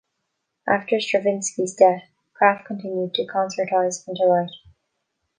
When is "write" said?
4.25-4.49